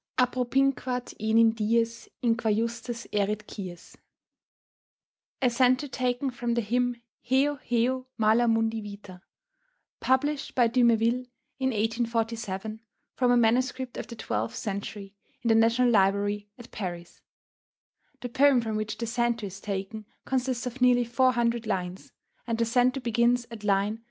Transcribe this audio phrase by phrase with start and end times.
[0.17, 3.95] APPROPINQUAT ENIM DIES IN QUA JUSTES ERIT QUIES
[5.43, 7.57] A cento taken from the hymn, Heu!
[7.61, 8.07] Heu!
[8.17, 9.21] mala mundi vita,
[9.99, 11.29] published by Du Mévil
[11.59, 12.79] in 1847,
[13.13, 13.73] from a MS.
[13.93, 17.21] of the twelfth century, in the National Library at Paris.
[18.21, 22.11] The poem from which the cento is taken consists of nearly four hundred lines,
[22.47, 23.99] and the cento begins at line 325.